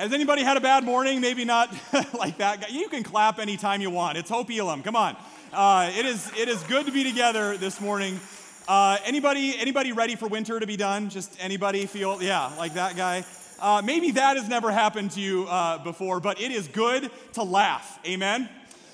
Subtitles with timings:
[0.00, 1.20] Has anybody had a bad morning?
[1.20, 1.70] Maybe not
[2.18, 2.68] like that guy.
[2.68, 4.16] You can clap anytime you want.
[4.16, 4.82] It's Hope Elam.
[4.82, 5.14] Come on.
[5.52, 8.18] Uh, it is it is good to be together this morning.
[8.66, 11.10] Uh, anybody anybody ready for winter to be done?
[11.10, 13.26] Just anybody feel yeah like that guy.
[13.60, 17.42] Uh, maybe that has never happened to you uh, before, but it is good to
[17.42, 17.98] laugh.
[18.06, 18.48] Amen.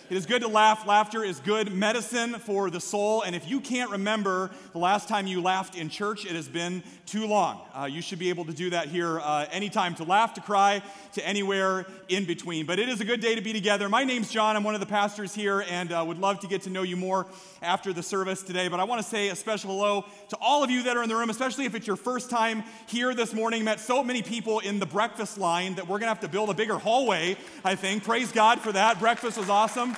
[0.08, 0.86] It is good to laugh.
[0.86, 3.22] Laughter is good medicine for the soul.
[3.22, 6.84] And if you can't remember the last time you laughed in church, it has been
[7.06, 7.60] too long.
[7.74, 10.80] Uh, you should be able to do that here uh, anytime to laugh, to cry,
[11.14, 12.66] to anywhere in between.
[12.66, 13.88] But it is a good day to be together.
[13.88, 14.54] My name's John.
[14.54, 16.96] I'm one of the pastors here and uh, would love to get to know you
[16.96, 17.26] more
[17.60, 18.68] after the service today.
[18.68, 21.08] But I want to say a special hello to all of you that are in
[21.08, 23.64] the room, especially if it's your first time here this morning.
[23.64, 26.48] Met so many people in the breakfast line that we're going to have to build
[26.48, 28.04] a bigger hallway, I think.
[28.04, 29.00] Praise God for that.
[29.00, 29.95] Breakfast was awesome.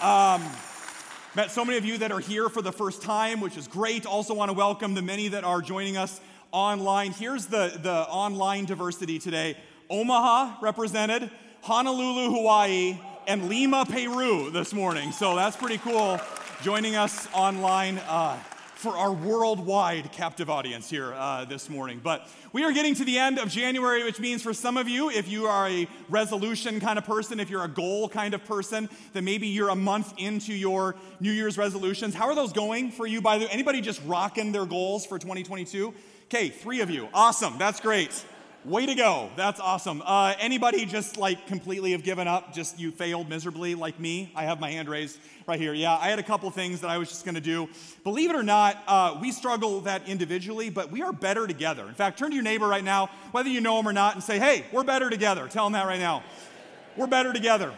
[0.00, 0.42] Um,
[1.36, 4.06] met so many of you that are here for the first time, which is great.
[4.06, 7.12] Also, want to welcome the many that are joining us online.
[7.12, 9.58] Here's the, the online diversity today
[9.90, 15.12] Omaha represented, Honolulu, Hawaii, and Lima, Peru this morning.
[15.12, 16.18] So that's pretty cool
[16.62, 17.98] joining us online.
[17.98, 18.38] Uh,
[18.80, 22.00] for our worldwide captive audience here uh, this morning.
[22.02, 25.10] But we are getting to the end of January, which means for some of you,
[25.10, 28.88] if you are a resolution kind of person, if you're a goal kind of person,
[29.12, 32.14] then maybe you're a month into your New Year's resolutions.
[32.14, 33.20] How are those going for you?
[33.20, 35.92] By the way, anybody just rocking their goals for 2022?
[36.24, 37.06] Okay, three of you.
[37.12, 37.58] Awesome.
[37.58, 38.24] That's great.
[38.66, 39.30] Way to go.
[39.36, 40.02] That's awesome.
[40.04, 42.52] Uh, anybody just like completely have given up?
[42.52, 44.30] Just you failed miserably like me?
[44.36, 45.72] I have my hand raised right here.
[45.72, 47.70] Yeah, I had a couple things that I was just going to do.
[48.04, 51.88] Believe it or not, uh, we struggle that individually, but we are better together.
[51.88, 54.22] In fact, turn to your neighbor right now, whether you know him or not, and
[54.22, 55.48] say, hey, we're better together.
[55.48, 56.22] Tell him that right now.
[56.98, 57.72] We're better together.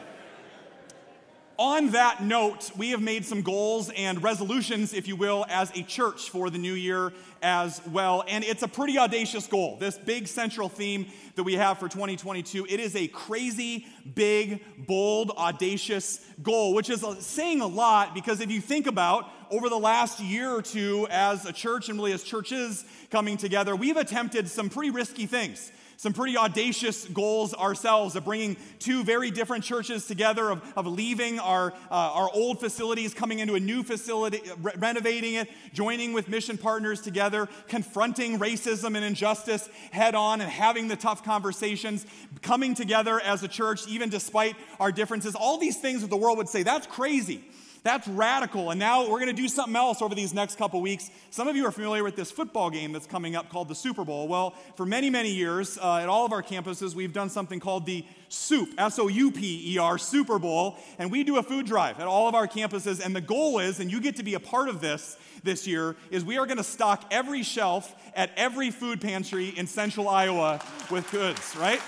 [1.63, 5.85] On that note, we have made some goals and resolutions, if you will, as a
[5.85, 8.25] church for the new year as well.
[8.27, 9.77] And it's a pretty audacious goal.
[9.79, 11.07] This big central theme
[11.37, 17.05] that we have for 2022, it is a crazy, big, bold, audacious goal, which is
[17.21, 21.47] saying a lot because if you think about over the last year or two as
[21.47, 26.13] a church and really as churches coming together, we've attempted some pretty risky things some
[26.13, 31.73] pretty audacious goals ourselves of bringing two very different churches together, of, of leaving our,
[31.91, 36.59] uh, our old facilities, coming into a new facility, re- renovating it, joining with mission
[36.59, 42.07] partners together, confronting racism and injustice head on, and having the tough conversations,
[42.43, 45.35] coming together as a church, even despite our differences.
[45.35, 47.45] All these things that the world would say, that's crazy.
[47.85, 48.71] That's radical.
[48.71, 51.11] And now we're going to do something else over these next couple weeks.
[51.31, 54.05] Some of you are familiar with this football game that's coming up called the Super
[54.05, 54.29] Bowl.
[54.29, 57.85] Well, for many, many years uh, at all of our campuses, we've done something called
[57.85, 60.77] the SOUP, S O U P E R, Super Bowl.
[60.99, 63.05] And we do a food drive at all of our campuses.
[63.05, 65.97] And the goal is, and you get to be a part of this this year,
[66.13, 70.61] is we are going to stock every shelf at every food pantry in central Iowa
[70.89, 71.81] with goods, right?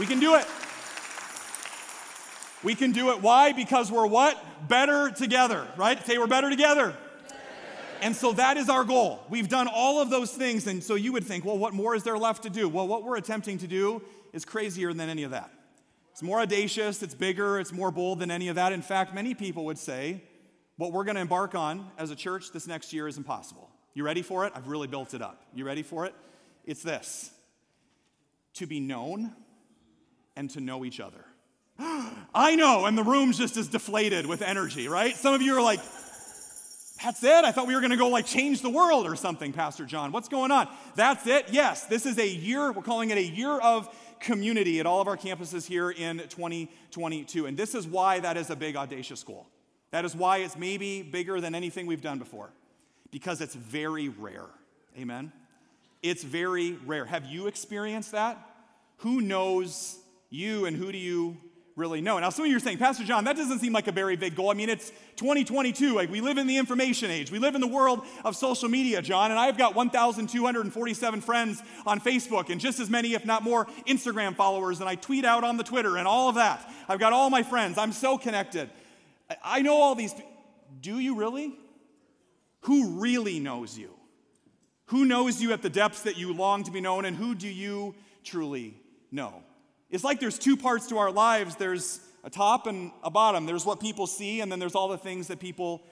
[0.00, 0.46] We can do it.
[2.62, 3.20] We can do it.
[3.20, 3.52] Why?
[3.52, 4.38] Because we're what?
[4.68, 6.04] Better together, right?
[6.06, 6.94] Say we're better together.
[8.00, 9.20] And so that is our goal.
[9.30, 10.66] We've done all of those things.
[10.66, 12.68] And so you would think, well, what more is there left to do?
[12.68, 14.02] Well, what we're attempting to do
[14.32, 15.50] is crazier than any of that.
[16.10, 18.72] It's more audacious, it's bigger, it's more bold than any of that.
[18.72, 20.20] In fact, many people would say
[20.76, 23.70] what we're going to embark on as a church this next year is impossible.
[23.94, 24.52] You ready for it?
[24.54, 25.42] I've really built it up.
[25.54, 26.14] You ready for it?
[26.66, 27.30] It's this
[28.54, 29.32] to be known
[30.36, 31.24] and to know each other.
[32.34, 35.16] I know, and the room's just as deflated with energy, right?
[35.16, 35.80] Some of you are like,
[37.02, 37.44] that's it?
[37.44, 40.12] I thought we were going to go like change the world or something, Pastor John.
[40.12, 40.68] What's going on?
[40.94, 41.46] That's it?
[41.50, 43.88] Yes, this is a year, we're calling it a year of
[44.20, 47.46] community at all of our campuses here in 2022.
[47.46, 49.48] And this is why that is a big, audacious goal.
[49.90, 52.50] That is why it's maybe bigger than anything we've done before,
[53.10, 54.46] because it's very rare.
[54.96, 55.32] Amen?
[56.02, 57.04] It's very rare.
[57.04, 58.38] Have you experienced that?
[58.98, 59.98] Who knows
[60.30, 61.36] you and who do you
[61.76, 62.18] really know.
[62.18, 64.34] Now, some of you are saying, Pastor John, that doesn't seem like a very big
[64.34, 64.50] goal.
[64.50, 65.94] I mean, it's 2022.
[65.94, 67.30] Like, we live in the information age.
[67.30, 69.30] We live in the world of social media, John.
[69.30, 74.36] And I've got 1,247 friends on Facebook and just as many, if not more, Instagram
[74.36, 74.80] followers.
[74.80, 76.70] And I tweet out on the Twitter and all of that.
[76.88, 77.78] I've got all my friends.
[77.78, 78.68] I'm so connected.
[79.42, 80.14] I know all these.
[80.80, 81.54] Do you really?
[82.62, 83.90] Who really knows you?
[84.86, 87.48] Who knows you at the depths that you long to be known, and who do
[87.48, 88.74] you truly
[89.10, 89.42] know?
[89.92, 93.46] It's like there's two parts to our lives there's a top and a bottom.
[93.46, 95.82] There's what people see, and then there's all the things that people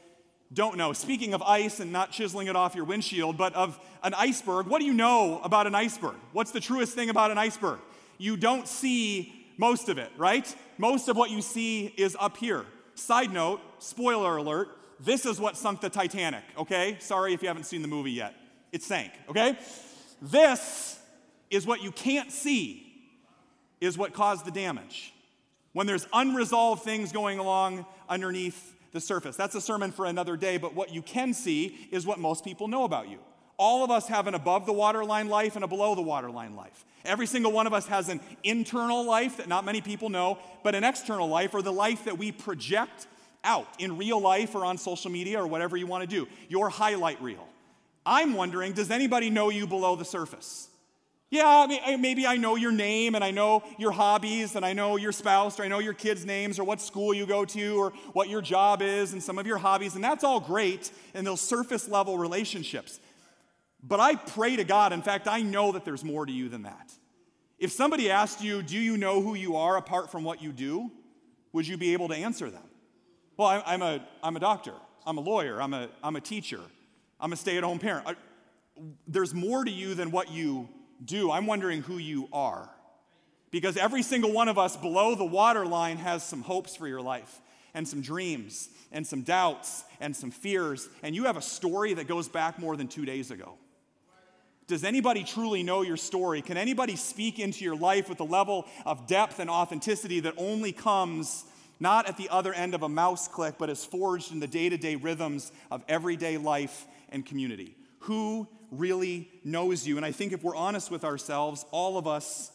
[0.52, 0.92] don't know.
[0.92, 4.80] Speaking of ice and not chiseling it off your windshield, but of an iceberg, what
[4.80, 6.16] do you know about an iceberg?
[6.32, 7.78] What's the truest thing about an iceberg?
[8.18, 10.52] You don't see most of it, right?
[10.78, 12.64] Most of what you see is up here.
[12.94, 14.68] Side note, spoiler alert,
[14.98, 16.96] this is what sunk the Titanic, okay?
[16.98, 18.34] Sorry if you haven't seen the movie yet.
[18.72, 19.56] It sank, okay?
[20.20, 20.98] This
[21.50, 22.89] is what you can't see,
[23.80, 25.14] is what caused the damage.
[25.72, 29.36] When there's unresolved things going along underneath the surface.
[29.36, 32.68] That's a sermon for another day, but what you can see is what most people
[32.68, 33.18] know about you.
[33.56, 36.84] All of us have an above the waterline life and a below the waterline life.
[37.04, 40.74] Every single one of us has an internal life that not many people know, but
[40.74, 43.06] an external life or the life that we project
[43.44, 46.26] out in real life or on social media or whatever you want to do.
[46.48, 47.46] Your highlight reel.
[48.04, 50.69] I'm wondering, does anybody know you below the surface?
[51.30, 54.72] Yeah, I mean, maybe I know your name and I know your hobbies and I
[54.72, 57.80] know your spouse or I know your kids' names or what school you go to
[57.80, 61.24] or what your job is and some of your hobbies, and that's all great in
[61.24, 62.98] those surface level relationships.
[63.80, 66.64] But I pray to God, in fact, I know that there's more to you than
[66.64, 66.92] that.
[67.60, 70.90] If somebody asked you, Do you know who you are apart from what you do?
[71.52, 72.62] Would you be able to answer them?
[73.36, 74.74] Well, I'm a, I'm a doctor,
[75.06, 76.60] I'm a lawyer, I'm a, I'm a teacher,
[77.20, 78.08] I'm a stay at home parent.
[78.08, 78.16] I,
[79.06, 80.68] there's more to you than what you
[81.04, 81.30] do.
[81.30, 82.68] I'm wondering who you are.
[83.50, 87.40] Because every single one of us below the waterline has some hopes for your life,
[87.74, 92.06] and some dreams, and some doubts, and some fears, and you have a story that
[92.06, 93.54] goes back more than two days ago.
[94.68, 96.42] Does anybody truly know your story?
[96.42, 100.70] Can anybody speak into your life with a level of depth and authenticity that only
[100.70, 101.44] comes
[101.80, 104.68] not at the other end of a mouse click, but is forged in the day
[104.68, 107.74] to day rhythms of everyday life and community.
[108.00, 109.96] Who really knows you?
[109.96, 112.52] And I think if we're honest with ourselves, all of us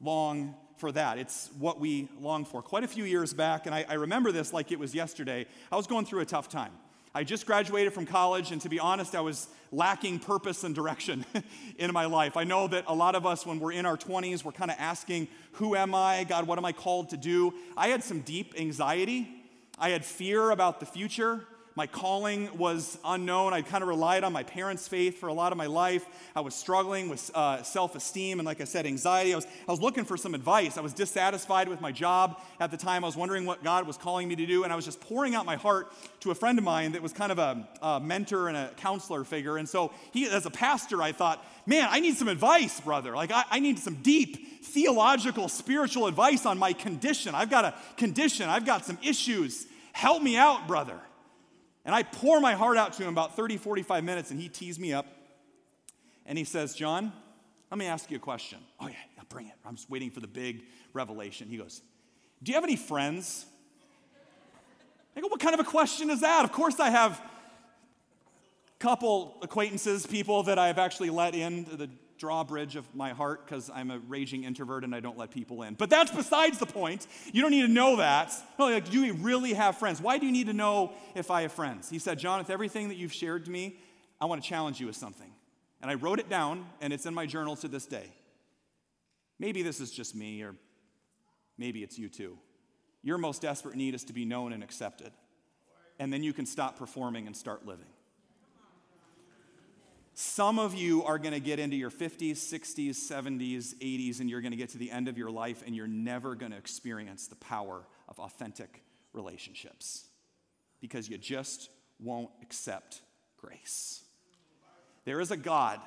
[0.00, 1.18] long for that.
[1.18, 2.62] It's what we long for.
[2.62, 5.76] Quite a few years back, and I, I remember this like it was yesterday, I
[5.76, 6.72] was going through a tough time.
[7.16, 11.24] I just graduated from college, and to be honest, I was lacking purpose and direction
[11.78, 12.36] in my life.
[12.36, 14.76] I know that a lot of us, when we're in our 20s, we're kind of
[14.80, 16.24] asking, Who am I?
[16.24, 17.54] God, what am I called to do?
[17.76, 19.28] I had some deep anxiety.
[19.78, 21.46] I had fear about the future.
[21.76, 23.52] My calling was unknown.
[23.52, 26.06] I kind of relied on my parents' faith for a lot of my life.
[26.36, 29.32] I was struggling with uh, self esteem and, like I said, anxiety.
[29.32, 30.78] I was, I was looking for some advice.
[30.78, 33.02] I was dissatisfied with my job at the time.
[33.02, 34.62] I was wondering what God was calling me to do.
[34.62, 37.12] And I was just pouring out my heart to a friend of mine that was
[37.12, 39.56] kind of a, a mentor and a counselor figure.
[39.56, 43.16] And so, he, as a pastor, I thought, man, I need some advice, brother.
[43.16, 47.34] Like, I, I need some deep theological, spiritual advice on my condition.
[47.34, 49.66] I've got a condition, I've got some issues.
[49.92, 51.00] Help me out, brother.
[51.84, 54.78] And I pour my heart out to him about 30, 45 minutes, and he tees
[54.78, 55.06] me up.
[56.26, 57.12] And he says, John,
[57.70, 58.58] let me ask you a question.
[58.80, 58.94] Oh, yeah,
[59.34, 59.54] bring it.
[59.66, 61.48] I'm just waiting for the big revelation.
[61.48, 61.82] He goes,
[62.42, 63.46] Do you have any friends?
[65.16, 66.44] I go, What kind of a question is that?
[66.44, 71.90] Of course, I have a couple acquaintances, people that I've actually let into the
[72.24, 75.74] drawbridge of my heart because I'm a raging introvert and I don't let people in.
[75.74, 77.06] But that's besides the point.
[77.34, 78.32] You don't need to know that.
[78.58, 80.00] No, like, do we really have friends?
[80.00, 81.90] Why do you need to know if I have friends?
[81.90, 83.76] He said, John, with everything that you've shared to me,
[84.22, 85.30] I want to challenge you with something.
[85.82, 88.10] And I wrote it down, and it's in my journal to this day.
[89.38, 90.54] Maybe this is just me, or
[91.58, 92.38] maybe it's you too.
[93.02, 95.12] Your most desperate need is to be known and accepted.
[95.98, 97.84] And then you can stop performing and start living.
[100.16, 104.40] Some of you are going to get into your 50s, 60s, 70s, 80s, and you're
[104.40, 107.26] going to get to the end of your life and you're never going to experience
[107.26, 110.04] the power of authentic relationships
[110.80, 111.68] because you just
[111.98, 113.00] won't accept
[113.36, 114.02] grace.
[115.04, 115.80] There is a God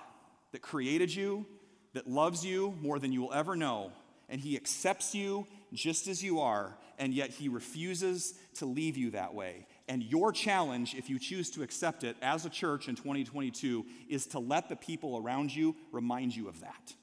[0.51, 1.45] that created you,
[1.93, 3.93] that loves you more than you will ever know,
[4.27, 9.11] and He accepts you just as you are, and yet He refuses to leave you
[9.11, 9.67] that way.
[9.87, 14.27] And your challenge, if you choose to accept it as a church in 2022, is
[14.27, 16.93] to let the people around you remind you of that.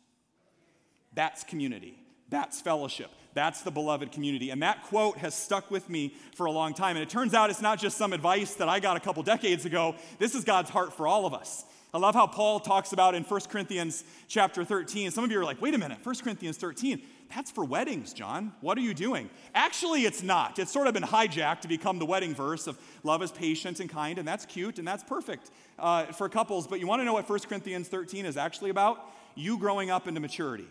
[1.15, 1.99] That's community.
[2.29, 3.11] That's fellowship.
[3.33, 4.51] That's the beloved community.
[4.51, 6.97] And that quote has stuck with me for a long time.
[6.97, 9.65] And it turns out it's not just some advice that I got a couple decades
[9.65, 9.95] ago.
[10.19, 11.65] This is God's heart for all of us.
[11.93, 15.13] I love how Paul talks about in 1 Corinthians chapter 13.
[15.13, 17.01] Some of you are like, wait a minute, 1 Corinthians 13,
[17.35, 18.53] That's for weddings, John.
[18.61, 19.31] What are you doing?
[19.55, 20.59] Actually, it's not.
[20.59, 23.91] It's sort of been hijacked to become the wedding verse of love is patient and
[23.91, 26.67] kind, and that's cute and that's perfect uh, for couples.
[26.67, 29.11] But you want to know what 1 Corinthians 13 is actually about?
[29.35, 30.69] You growing up into maturity.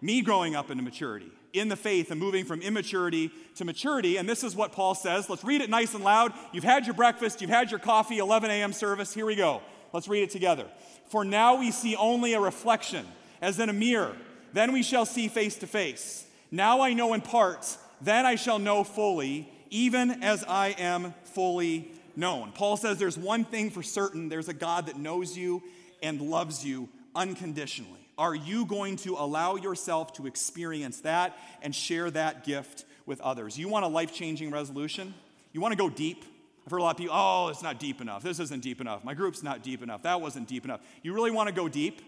[0.00, 4.16] Me growing up into maturity in the faith and moving from immaturity to maturity.
[4.16, 5.30] And this is what Paul says.
[5.30, 6.32] Let's read it nice and loud.
[6.52, 8.72] You've had your breakfast, you've had your coffee, 11 a.m.
[8.72, 9.14] service.
[9.14, 9.62] Here we go.
[9.92, 10.66] Let's read it together.
[11.06, 13.06] For now we see only a reflection,
[13.40, 14.16] as in a mirror.
[14.54, 16.24] Then we shall see face to face.
[16.50, 21.90] Now I know in part, then I shall know fully, even as I am fully
[22.14, 22.52] known.
[22.52, 25.60] Paul says there's one thing for certain there's a God that knows you
[26.04, 28.08] and loves you unconditionally.
[28.16, 33.58] Are you going to allow yourself to experience that and share that gift with others?
[33.58, 35.14] You want a life changing resolution?
[35.52, 36.24] You want to go deep?
[36.64, 38.22] I've heard a lot of people, oh, it's not deep enough.
[38.22, 39.02] This isn't deep enough.
[39.02, 40.02] My group's not deep enough.
[40.02, 40.80] That wasn't deep enough.
[41.02, 42.00] You really want to go deep?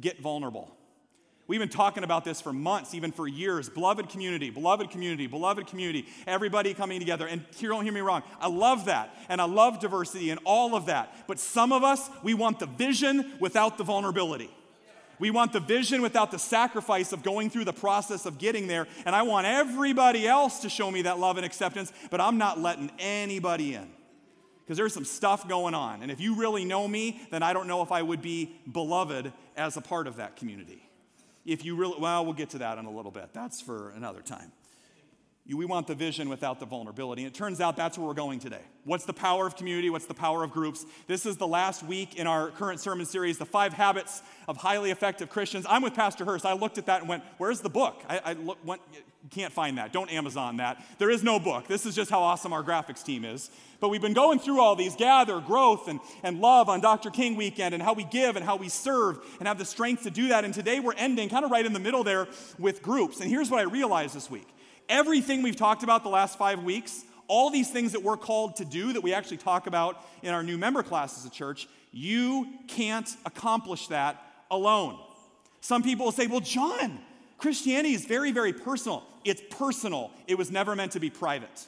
[0.00, 0.76] Get vulnerable.
[1.50, 3.68] We've been talking about this for months, even for years.
[3.68, 7.26] Beloved community, beloved community, beloved community, everybody coming together.
[7.26, 8.22] And here, don't hear me wrong.
[8.40, 9.12] I love that.
[9.28, 11.12] And I love diversity and all of that.
[11.26, 14.48] But some of us, we want the vision without the vulnerability.
[15.18, 18.86] We want the vision without the sacrifice of going through the process of getting there.
[19.04, 22.60] And I want everybody else to show me that love and acceptance, but I'm not
[22.60, 23.90] letting anybody in.
[24.60, 26.02] Because there's some stuff going on.
[26.02, 29.32] And if you really know me, then I don't know if I would be beloved
[29.56, 30.86] as a part of that community.
[31.44, 33.30] If you really, well, we'll get to that in a little bit.
[33.32, 34.52] That's for another time.
[35.56, 37.22] We want the vision without the vulnerability.
[37.22, 38.60] And it turns out that's where we're going today.
[38.84, 39.90] What's the power of community?
[39.90, 40.86] What's the power of groups?
[41.06, 44.90] This is the last week in our current sermon series, The Five Habits of Highly
[44.90, 45.66] Effective Christians.
[45.68, 46.46] I'm with Pastor Hurst.
[46.46, 48.02] I looked at that and went, Where's the book?
[48.08, 48.80] I, I look, went,
[49.30, 49.92] can't find that.
[49.92, 50.82] Don't Amazon that.
[50.98, 51.66] There is no book.
[51.66, 53.50] This is just how awesome our graphics team is.
[53.80, 57.10] But we've been going through all these gather, growth, and, and love on Dr.
[57.10, 60.10] King weekend, and how we give and how we serve and have the strength to
[60.10, 60.44] do that.
[60.44, 62.28] And today we're ending kind of right in the middle there
[62.58, 63.20] with groups.
[63.20, 64.46] And here's what I realized this week
[64.90, 68.64] everything we've talked about the last five weeks, all these things that we're called to
[68.64, 72.46] do that we actually talk about in our new member class as a church, you
[72.68, 74.98] can't accomplish that alone.
[75.60, 76.98] Some people will say, well, John,
[77.38, 79.04] Christianity is very, very personal.
[79.24, 81.66] It's personal, it was never meant to be private.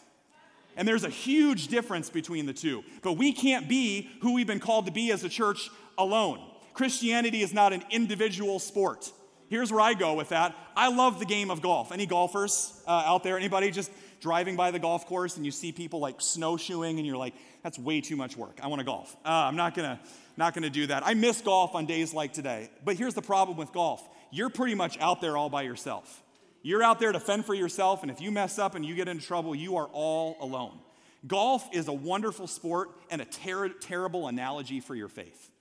[0.76, 2.82] And there's a huge difference between the two.
[3.02, 6.40] But we can't be who we've been called to be as a church alone.
[6.72, 9.12] Christianity is not an individual sport.
[9.52, 10.56] Here's where I go with that.
[10.74, 11.92] I love the game of golf.
[11.92, 13.36] Any golfers uh, out there?
[13.36, 17.18] Anybody just driving by the golf course and you see people like snowshoeing and you're
[17.18, 18.60] like, that's way too much work.
[18.62, 19.14] I want to golf.
[19.26, 20.00] Uh, I'm not gonna
[20.38, 21.06] not gonna do that.
[21.06, 22.70] I miss golf on days like today.
[22.82, 24.02] But here's the problem with golf.
[24.30, 26.22] You're pretty much out there all by yourself.
[26.62, 29.06] You're out there to fend for yourself, and if you mess up and you get
[29.06, 30.78] into trouble, you are all alone.
[31.26, 35.51] Golf is a wonderful sport and a ter- terrible analogy for your faith.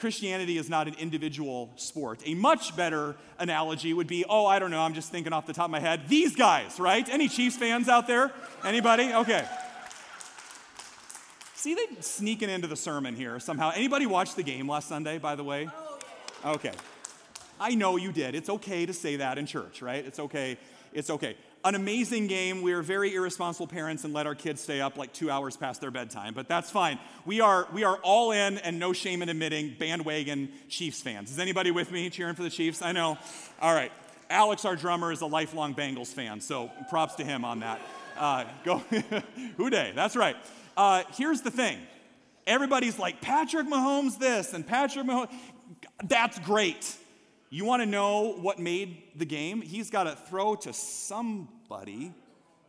[0.00, 2.22] Christianity is not an individual sport.
[2.24, 5.52] A much better analogy would be, oh, I don't know, I'm just thinking off the
[5.52, 7.06] top of my head, these guys, right?
[7.08, 8.32] Any Chiefs fans out there?
[8.64, 9.12] Anybody?
[9.12, 9.46] Okay.
[11.54, 13.70] See, they sneaking into the sermon here somehow.
[13.74, 15.68] Anybody watch the game last Sunday, by the way?
[16.42, 16.72] Oh, okay.
[17.60, 18.34] I know you did.
[18.34, 20.04] It's okay to say that in church, right?
[20.04, 20.58] It's okay.
[20.92, 22.62] It's okay an amazing game.
[22.62, 25.80] We are very irresponsible parents and let our kids stay up like two hours past
[25.80, 26.98] their bedtime, but that's fine.
[27.26, 31.30] We are, we are all in and no shame in admitting bandwagon Chiefs fans.
[31.30, 32.80] Is anybody with me cheering for the Chiefs?
[32.80, 33.18] I know.
[33.60, 33.92] All right.
[34.30, 37.80] Alex, our drummer, is a lifelong Bengals fan, so props to him on that.
[38.16, 38.78] Uh, go,
[39.56, 39.92] Who Dey?
[39.94, 40.36] That's right.
[40.76, 41.78] Uh, here's the thing
[42.46, 45.30] everybody's like, Patrick Mahomes this and Patrick Mahomes.
[46.04, 46.96] That's great.
[47.52, 49.60] You want to know what made the game?
[49.60, 52.14] He's got to throw to somebody.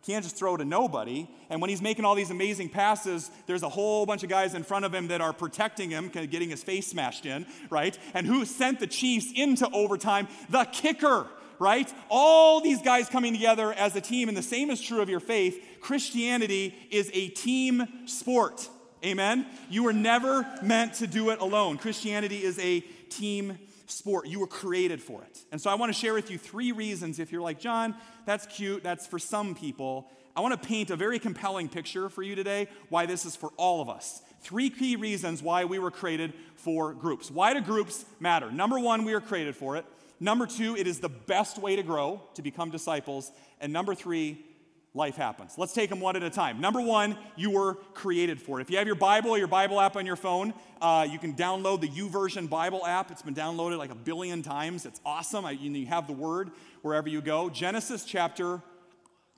[0.03, 1.29] Can't just throw to nobody.
[1.51, 4.63] And when he's making all these amazing passes, there's a whole bunch of guys in
[4.63, 7.95] front of him that are protecting him, getting his face smashed in, right?
[8.15, 10.27] And who sent the Chiefs into overtime?
[10.49, 11.27] The kicker,
[11.59, 11.93] right?
[12.09, 15.19] All these guys coming together as a team, and the same is true of your
[15.19, 15.63] faith.
[15.79, 18.67] Christianity is a team sport.
[19.05, 19.45] Amen?
[19.69, 21.77] You were never meant to do it alone.
[21.77, 23.59] Christianity is a team
[23.91, 24.27] sport.
[24.27, 25.39] You were created for it.
[25.51, 27.95] And so I want to share with you three reasons if you're like, John,
[28.25, 30.09] that's cute, that's for some people.
[30.35, 33.49] I want to paint a very compelling picture for you today why this is for
[33.57, 34.21] all of us.
[34.41, 37.29] Three key reasons why we were created for groups.
[37.29, 38.51] Why do groups matter?
[38.51, 39.85] Number one, we are created for it.
[40.19, 43.31] Number two, it is the best way to grow, to become disciples.
[43.59, 44.45] And number three,
[44.93, 45.57] life happens.
[45.57, 46.59] Let's take them one at a time.
[46.59, 48.63] Number one, you were created for it.
[48.63, 51.33] If you have your Bible or your Bible app on your phone, uh, you can
[51.33, 53.11] download the YouVersion Bible app.
[53.11, 54.85] It's been downloaded like a billion times.
[54.85, 55.45] It's awesome.
[55.45, 57.49] I, you have the Word wherever you go.
[57.49, 58.61] Genesis chapter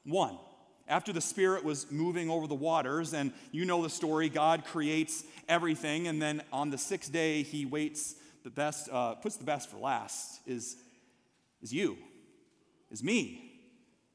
[0.06, 0.38] 1.
[0.88, 5.24] After the Spirit was moving over the waters, and you know the story, God creates
[5.48, 9.70] everything, and then on the sixth day, He waits the best, uh, puts the best
[9.70, 10.76] for last, is,
[11.62, 11.98] is you
[12.94, 13.53] is me,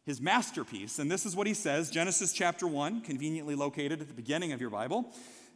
[0.09, 0.99] his masterpiece.
[0.99, 4.61] And this is what he says Genesis chapter 1, conveniently located at the beginning of
[4.61, 5.13] your Bible.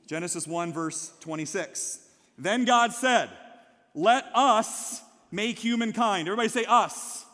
[0.07, 2.07] Genesis 1, verse 26.
[2.37, 3.31] Then God said,
[3.95, 6.29] Let us make humankind.
[6.29, 6.93] Everybody say us.
[6.93, 7.25] us.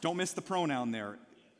[0.00, 1.18] Don't miss the pronoun there.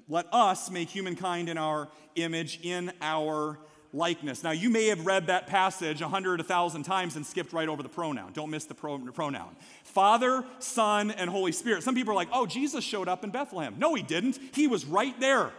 [0.08, 3.58] Let us make humankind in our image, in our
[3.92, 4.42] likeness.
[4.42, 7.68] Now, you may have read that passage a hundred, a thousand times and skipped right
[7.68, 8.32] over the pronoun.
[8.32, 9.54] Don't miss the pro- pronoun.
[9.84, 11.82] Father, Son, and Holy Spirit.
[11.82, 13.74] Some people are like, oh, Jesus showed up in Bethlehem.
[13.78, 14.38] No, he didn't.
[14.54, 15.52] He was right there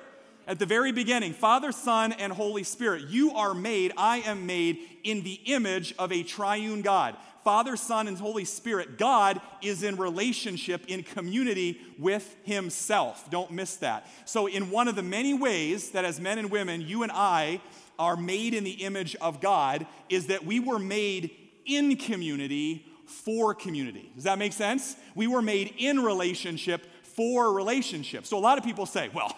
[0.48, 3.04] at the very beginning Father, Son, and Holy Spirit.
[3.08, 7.16] You are made, I am made in the image of a triune God.
[7.44, 8.98] Father, Son, and Holy Spirit.
[8.98, 13.30] God is in relationship, in community with Himself.
[13.30, 14.08] Don't miss that.
[14.24, 17.60] So, in one of the many ways that as men and women, you and I
[18.00, 21.32] are made in the image of God, is that we were made
[21.66, 24.12] in community for community.
[24.16, 24.96] Does that make sense?
[25.16, 28.26] We were made in relationship for relationship.
[28.26, 29.36] So, a lot of people say, well,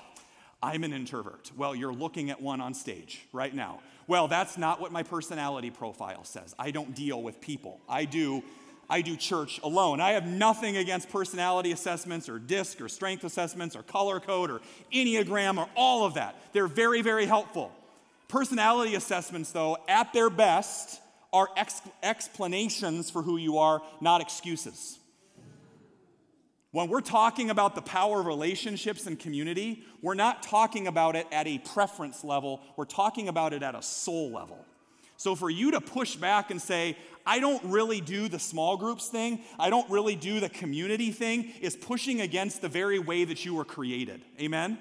[0.64, 1.52] I'm an introvert.
[1.56, 3.82] Well, you're looking at one on stage right now.
[4.08, 6.56] Well, that's not what my personality profile says.
[6.58, 7.82] I don't deal with people.
[7.90, 8.44] I do
[8.90, 10.00] I do church alone.
[10.00, 14.62] I have nothing against personality assessments or DISC or strength assessments or color code or
[14.94, 16.36] Enneagram or all of that.
[16.54, 17.72] They're very, very helpful.
[18.28, 21.02] Personality assessments, though, at their best,
[21.32, 24.98] are ex- explanations for who you are, not excuses.
[26.72, 31.28] When we're talking about the power of relationships and community, we're not talking about it
[31.32, 34.66] at a preference level, we're talking about it at a soul level.
[35.18, 39.08] So for you to push back and say, I don't really do the small groups
[39.08, 43.46] thing, I don't really do the community thing, is pushing against the very way that
[43.46, 44.22] you were created.
[44.40, 44.78] Amen?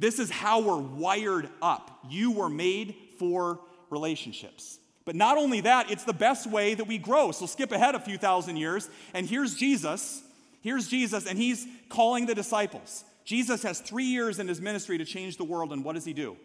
[0.00, 2.00] This is how we're wired up.
[2.08, 4.78] You were made for relationships.
[5.04, 7.30] But not only that, it's the best way that we grow.
[7.30, 10.24] So skip ahead a few thousand years, and here's Jesus
[10.60, 13.04] Here's Jesus, and he's calling the disciples.
[13.24, 16.12] Jesus has three years in his ministry to change the world, and what does he
[16.12, 16.36] do?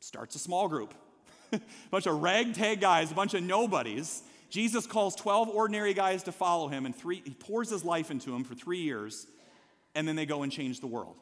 [0.00, 0.94] Starts a small group.
[1.52, 4.22] a bunch of ragtag guys, a bunch of nobodies.
[4.48, 8.30] Jesus calls 12 ordinary guys to follow him, and three, he pours his life into
[8.30, 9.26] them for three years,
[9.94, 11.16] and then they go and change the world.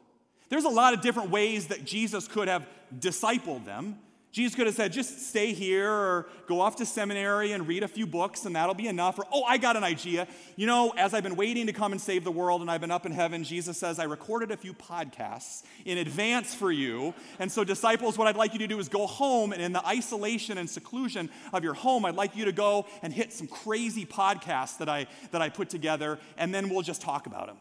[0.51, 2.67] There's a lot of different ways that Jesus could have
[2.99, 3.97] discipled them.
[4.33, 7.87] Jesus could have said, just stay here or go off to seminary and read a
[7.87, 9.17] few books and that'll be enough.
[9.17, 10.27] Or, oh, I got an idea.
[10.57, 12.91] You know, as I've been waiting to come and save the world and I've been
[12.91, 17.13] up in heaven, Jesus says, I recorded a few podcasts in advance for you.
[17.39, 19.85] And so, disciples, what I'd like you to do is go home and in the
[19.87, 24.05] isolation and seclusion of your home, I'd like you to go and hit some crazy
[24.05, 27.57] podcasts that I, that I put together and then we'll just talk about them.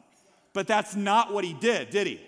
[0.55, 2.20] But that's not what he did, did he?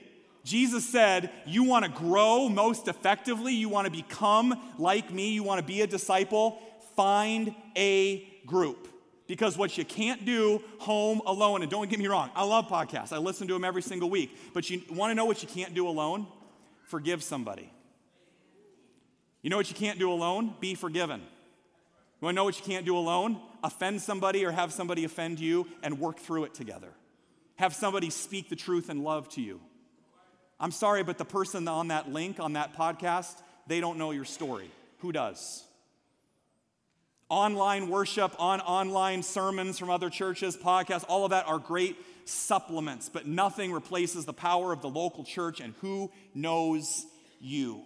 [0.44, 5.42] Jesus said, You want to grow most effectively, you want to become like me, you
[5.42, 6.60] want to be a disciple,
[6.96, 8.88] find a group.
[9.28, 13.12] Because what you can't do home alone, and don't get me wrong, I love podcasts,
[13.12, 15.74] I listen to them every single week, but you want to know what you can't
[15.74, 16.26] do alone?
[16.86, 17.72] Forgive somebody.
[19.42, 20.54] You know what you can't do alone?
[20.60, 21.20] Be forgiven.
[21.20, 23.40] You want to know what you can't do alone?
[23.64, 26.92] Offend somebody or have somebody offend you and work through it together.
[27.56, 29.60] Have somebody speak the truth and love to you.
[30.62, 33.34] I'm sorry, but the person on that link, on that podcast,
[33.66, 34.70] they don't know your story.
[34.98, 35.64] Who does?
[37.28, 41.96] Online worship, on online sermons from other churches, podcasts, all of that are great
[42.26, 47.06] supplements, but nothing replaces the power of the local church and who knows
[47.40, 47.82] you.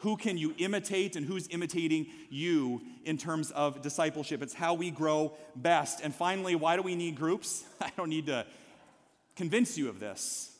[0.00, 4.42] Who can you imitate and who's imitating you in terms of discipleship?
[4.42, 6.00] It's how we grow best.
[6.04, 7.64] And finally, why do we need groups?
[7.80, 8.46] I don't need to
[9.34, 10.55] convince you of this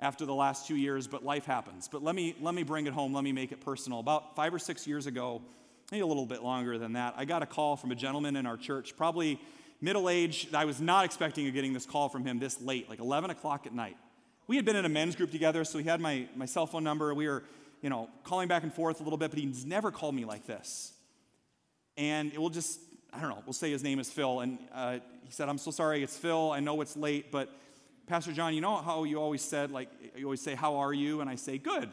[0.00, 1.88] after the last two years, but life happens.
[1.88, 3.98] But let me, let me bring it home, let me make it personal.
[3.98, 5.42] About five or six years ago,
[5.90, 8.46] maybe a little bit longer than that, I got a call from a gentleman in
[8.46, 9.40] our church, probably
[9.80, 10.54] middle aged.
[10.54, 13.74] I was not expecting getting this call from him this late, like 11 o'clock at
[13.74, 13.96] night.
[14.46, 16.84] We had been in a men's group together, so he had my, my cell phone
[16.84, 17.12] number.
[17.12, 17.44] We were,
[17.82, 20.46] you know, calling back and forth a little bit, but he's never called me like
[20.46, 20.92] this.
[21.96, 22.80] And it will just,
[23.12, 24.40] I don't know, we'll say his name is Phil.
[24.40, 26.52] And uh, he said, I'm so sorry, it's Phil.
[26.52, 27.52] I know it's late, but
[28.08, 31.20] Pastor John, you know how you always said, like, you always say, How are you?
[31.20, 31.90] And I say, Good.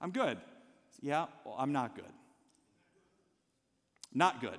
[0.00, 0.38] I'm good.
[1.02, 2.12] Yeah, well, I'm not good.
[4.14, 4.58] Not good.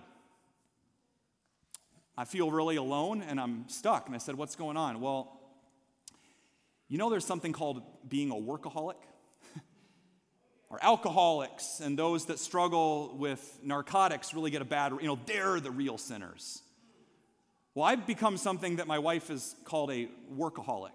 [2.18, 4.08] I feel really alone and I'm stuck.
[4.08, 5.00] And I said, What's going on?
[5.00, 5.40] Well,
[6.90, 8.96] you know, there's something called being a workaholic?
[10.70, 15.62] or alcoholics and those that struggle with narcotics really get a bad, you know, they're
[15.62, 16.62] the real sinners.
[17.80, 20.90] Well, I've become something that my wife has called a workaholic.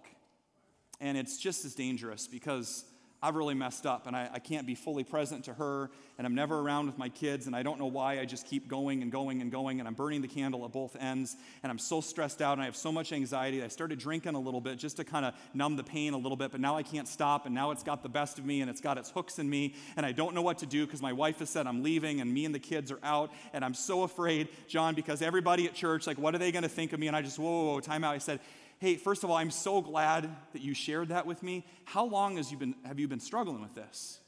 [1.01, 2.85] And it's just as dangerous because
[3.25, 6.35] I've really messed up and I, I, can't be fully present to her and I'm
[6.35, 8.21] never around with my kids and I don't know why.
[8.21, 10.95] I just keep going and going and going and I'm burning the candle at both
[11.01, 13.63] ends and I'm so stressed out and I have so much anxiety.
[13.63, 16.37] I started drinking a little bit just to kind of numb the pain a little
[16.37, 18.69] bit, but now I can't stop and now it's got the best of me and
[18.69, 21.15] it's got its hooks in me and I don't know what to do because my
[21.15, 24.03] wife has said I'm leaving and me and the kids are out and I'm so
[24.03, 27.07] afraid, John, because everybody at church, like, what are they going to think of me?
[27.07, 28.15] And I just, whoa, whoa, whoa, time out.
[28.15, 28.41] I said,
[28.85, 31.65] hey, first of all, I'm so glad that you shared that with me.
[31.87, 34.19] How long has you been, have you been struggling with this?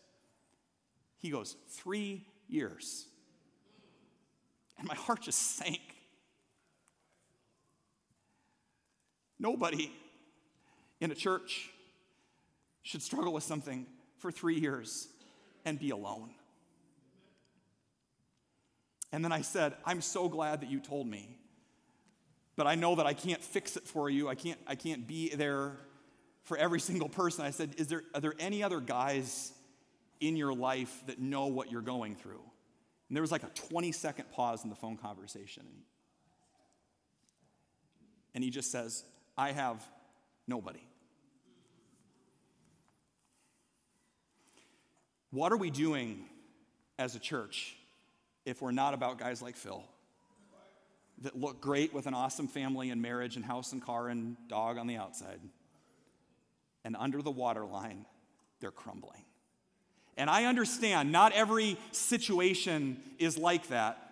[1.18, 3.04] He goes, three years.
[4.78, 5.82] And my heart just sank.
[9.38, 9.92] Nobody
[11.02, 11.68] in a church
[12.82, 13.84] should struggle with something
[14.20, 15.06] for three years
[15.66, 16.30] and be alone.
[19.12, 21.35] And then I said, I'm so glad that you told me
[22.56, 24.28] but I know that I can't fix it for you.
[24.28, 25.76] I can't, I can't be there
[26.44, 27.44] for every single person.
[27.44, 29.52] I said, Is there, Are there any other guys
[30.20, 32.40] in your life that know what you're going through?
[33.08, 35.64] And there was like a 20 second pause in the phone conversation.
[38.34, 39.04] And he just says,
[39.36, 39.84] I have
[40.46, 40.82] nobody.
[45.30, 46.24] What are we doing
[46.98, 47.76] as a church
[48.44, 49.84] if we're not about guys like Phil?
[51.22, 54.78] That look great with an awesome family and marriage and house and car and dog
[54.78, 55.40] on the outside.
[56.84, 58.04] And under the waterline,
[58.60, 59.24] they're crumbling.
[60.16, 64.02] And I understand not every situation is like that.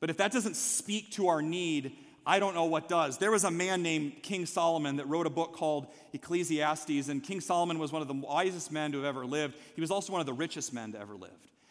[0.00, 3.18] But if that doesn't speak to our need, I don't know what does.
[3.18, 7.40] There was a man named King Solomon that wrote a book called Ecclesiastes, and King
[7.40, 9.56] Solomon was one of the wisest men to have ever lived.
[9.74, 11.30] He was also one of the richest men to ever live.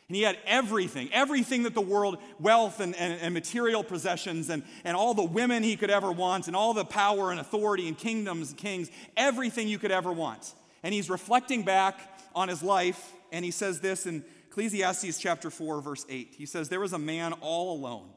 [0.10, 4.64] And he had everything, everything that the world, wealth and, and, and, material possessions, and,
[4.84, 7.98] and all the women he could ever want, and all the power and authority and
[7.98, 10.54] kingdoms and kings, everything you could ever want.
[10.84, 12.00] And he's reflecting back
[12.36, 16.36] on his life, and he says this in Ecclesiastes chapter 4, verse 8.
[16.38, 18.10] He says, There was a man all alone.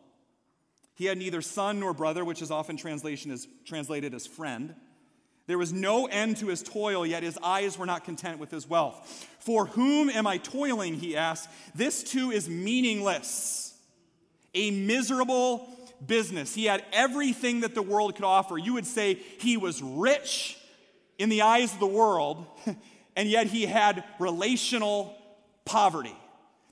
[0.96, 4.74] He had neither son nor brother, which is often translation is translated as friend.
[5.46, 8.68] There was no end to his toil, yet his eyes were not content with his
[8.68, 9.28] wealth.
[9.38, 10.94] For whom am I toiling?
[10.94, 11.48] He asked.
[11.74, 13.74] This too is meaningless,
[14.54, 15.68] a miserable
[16.04, 16.54] business.
[16.54, 18.58] He had everything that the world could offer.
[18.58, 20.58] You would say he was rich
[21.18, 22.44] in the eyes of the world,
[23.16, 25.16] and yet he had relational
[25.64, 26.14] poverty.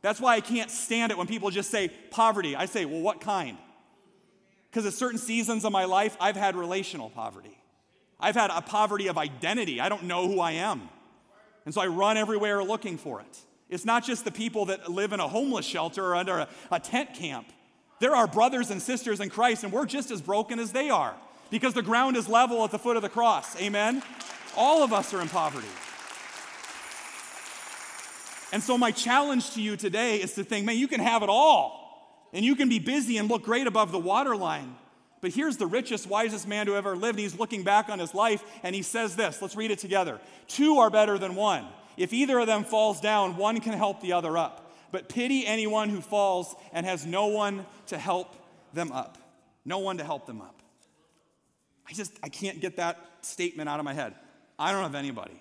[0.03, 2.57] That's why I can't stand it when people just say poverty.
[2.57, 3.57] I say, well, what kind?
[4.71, 7.57] Because at certain seasons of my life, I've had relational poverty.
[8.25, 9.83] I've had a poverty of identity.
[9.83, 10.89] I don't know who I am.
[11.67, 13.39] And so I run everywhere looking for it.
[13.69, 16.81] It's not just the people that live in a homeless shelter or under a, a
[16.81, 17.47] tent camp.
[18.01, 21.15] There are brothers and sisters in Christ, and we're just as broken as they are
[21.51, 23.61] because the ground is level at the foot of the cross.
[23.61, 24.03] Amen?
[24.57, 25.69] All of us are in poverty.
[28.55, 31.29] And so, my challenge to you today is to think, man, you can have it
[31.29, 34.77] all, and you can be busy and look great above the waterline.
[35.25, 37.19] But here's the richest, wisest man to ever lived.
[37.19, 39.41] He's looking back on his life and he says this.
[39.41, 40.21] Let's read it together.
[40.49, 41.65] Two are better than one.
[41.97, 44.71] If either of them falls down, one can help the other up.
[44.93, 48.37] But pity anyone who falls and has no one to help
[48.75, 49.17] them up.
[49.65, 50.61] No one to help them up.
[51.89, 54.15] I just, I can't get that statement out of my head.
[54.59, 55.41] I don't have anybody.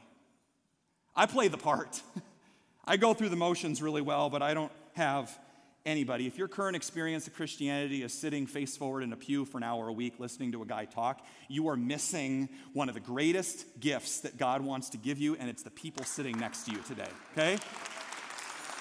[1.14, 2.02] I play the part.
[2.86, 5.38] I go through the motions really well, but I don't have
[5.86, 6.28] anybody.
[6.28, 9.64] If your current experience of Christianity is sitting face forward in a pew for an
[9.64, 13.66] hour a week listening to a guy talk, you are missing one of the greatest
[13.80, 16.78] gifts that God wants to give you, and it's the people sitting next to you
[16.88, 17.58] today, okay?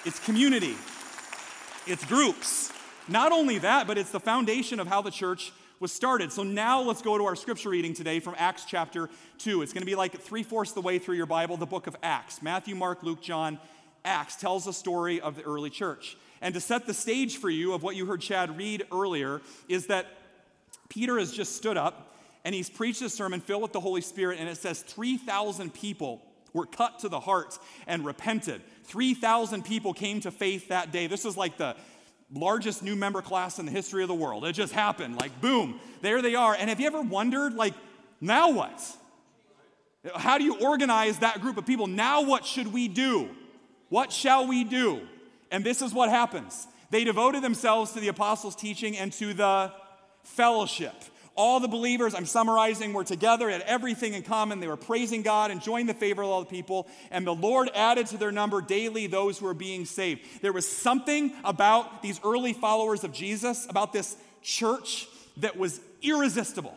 [0.05, 0.75] It's community,
[1.87, 2.71] it's groups.
[3.09, 6.31] Not only that, but it's the foundation of how the church was started.
[6.31, 9.61] So now let's go to our scripture reading today from Acts chapter 2.
[9.61, 11.97] It's going to be like three fourths the way through your Bible, the book of
[12.01, 12.41] Acts.
[12.41, 13.59] Matthew, Mark, Luke, John,
[14.05, 16.17] Acts tells the story of the early church.
[16.41, 19.87] And to set the stage for you of what you heard Chad read earlier is
[19.87, 20.07] that
[20.89, 24.37] Peter has just stood up and he's preached a sermon filled with the Holy Spirit,
[24.39, 28.61] and it says 3,000 people were cut to the heart and repented.
[28.83, 31.07] 3,000 people came to faith that day.
[31.07, 31.75] This is like the
[32.33, 34.43] largest new member class in the history of the world.
[34.45, 35.17] It just happened.
[35.19, 36.53] Like, boom, there they are.
[36.53, 37.73] And have you ever wondered, like,
[38.19, 38.97] now what?
[40.15, 41.87] How do you organize that group of people?
[41.87, 43.29] Now what should we do?
[43.93, 45.01] What shall we do?
[45.51, 49.71] And this is what happens they devoted themselves to the apostles' teaching and to the
[50.23, 50.95] fellowship.
[51.35, 54.59] All the believers, I'm summarizing, were together, had everything in common.
[54.59, 57.69] They were praising God, and enjoying the favor of all the people, and the Lord
[57.75, 60.41] added to their number daily those who were being saved.
[60.41, 66.75] There was something about these early followers of Jesus, about this church, that was irresistible.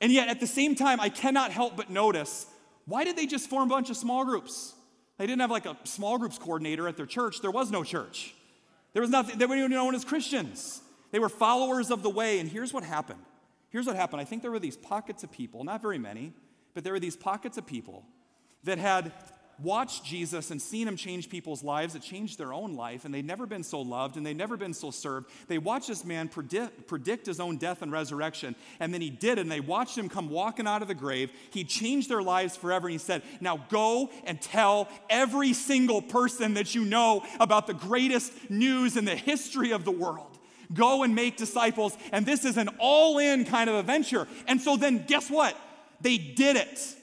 [0.00, 2.46] And yet, at the same time, I cannot help but notice
[2.84, 4.73] why did they just form a bunch of small groups?
[5.18, 7.40] They didn't have like a small groups coordinator at their church.
[7.40, 8.34] There was no church.
[8.92, 10.80] There was nothing, they weren't even known as Christians.
[11.10, 12.40] They were followers of the way.
[12.40, 13.20] And here's what happened.
[13.70, 14.20] Here's what happened.
[14.20, 16.32] I think there were these pockets of people, not very many,
[16.74, 18.04] but there were these pockets of people
[18.64, 19.12] that had
[19.62, 21.94] watched Jesus and seen him change people's lives.
[21.94, 24.74] It changed their own life, and they'd never been so loved and they'd never been
[24.74, 25.30] so served.
[25.48, 29.38] They watched this man predict, predict his own death and resurrection, and then he did
[29.38, 31.30] and they watched him come walking out of the grave.
[31.50, 36.54] He changed their lives forever, and he said, Now go and tell every single person
[36.54, 40.38] that you know about the greatest news in the history of the world.
[40.72, 44.26] Go and make disciples, and this is an all in kind of adventure.
[44.46, 45.56] And so then, guess what?
[46.00, 46.96] They did it.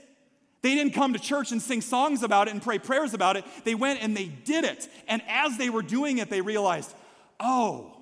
[0.61, 3.45] They didn't come to church and sing songs about it and pray prayers about it.
[3.63, 4.87] They went and they did it.
[5.07, 6.93] And as they were doing it, they realized,
[7.39, 7.97] oh,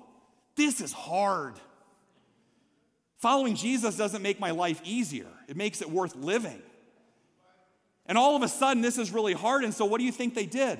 [0.56, 1.54] this is hard.
[3.18, 6.62] Following Jesus doesn't make my life easier, it makes it worth living.
[8.06, 9.62] And all of a sudden, this is really hard.
[9.62, 10.78] And so, what do you think they did?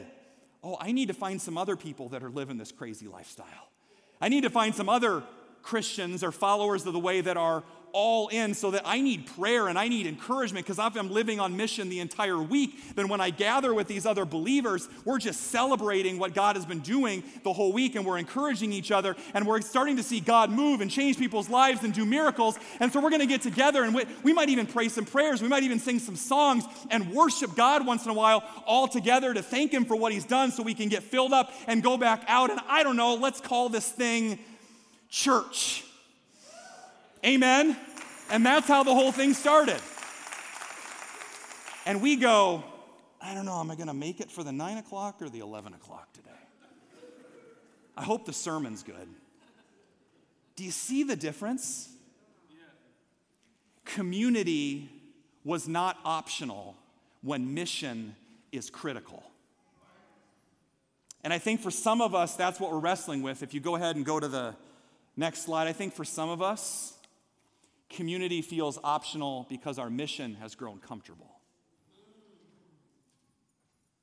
[0.62, 3.69] Oh, I need to find some other people that are living this crazy lifestyle.
[4.21, 5.23] I need to find some other
[5.62, 9.68] Christians or followers of the way that are all in so that I need prayer
[9.68, 13.31] and I need encouragement because I'm living on mission the entire week, then when I
[13.31, 17.72] gather with these other believers, we're just celebrating what God has been doing the whole
[17.72, 21.18] week and we're encouraging each other and we're starting to see God move and change
[21.18, 22.59] people's lives and do miracles.
[22.81, 25.42] And so we're going to get together and we, we might even pray some prayers.
[25.42, 29.35] We might even sing some songs and worship God once in a while all together
[29.35, 31.96] to thank Him for what He's done so we can get filled up and go
[31.96, 32.50] back out.
[32.50, 34.38] And I don't know, let's call this thing
[35.09, 35.85] church.
[37.25, 37.77] Amen?
[38.31, 39.81] And that's how the whole thing started.
[41.87, 42.65] And we go,
[43.21, 45.41] I don't know, am I going to make it for the 9 o'clock or the
[45.41, 46.31] 11 o'clock today?
[47.97, 49.09] I hope the sermon's good.
[50.57, 51.89] Do you see the difference?
[53.85, 54.89] Community
[55.45, 56.77] was not optional
[57.23, 58.15] when mission
[58.53, 59.23] is critical.
[61.23, 63.43] And I think for some of us, that's what we're wrestling with.
[63.43, 64.55] If you go ahead and go to the
[65.17, 66.95] next slide, I think for some of us,
[67.90, 71.37] community feels optional because our mission has grown comfortable.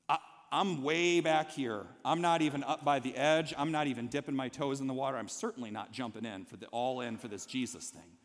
[0.08, 0.18] I,
[0.52, 1.86] am way back here.
[2.04, 3.52] I'm not even up by the edge.
[3.56, 5.16] I'm not even dipping my toes in the water.
[5.16, 8.16] I'm certainly not jumping in for the all in for this Jesus thing.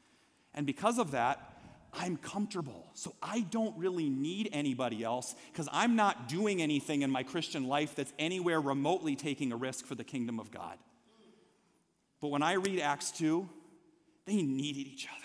[0.54, 1.50] And because of that,
[1.94, 2.88] I'm comfortable.
[2.94, 7.68] So I don't really need anybody else because I'm not doing anything in my Christian
[7.68, 10.78] life that's anywhere remotely taking a risk for the kingdom of God.
[12.20, 13.48] But when I read Acts 2,
[14.26, 15.23] they needed each other.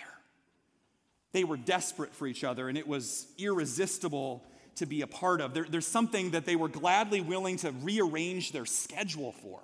[1.33, 4.43] They were desperate for each other, and it was irresistible
[4.77, 5.55] to be a part of.
[5.55, 9.61] There, there's something that they were gladly willing to rearrange their schedule for.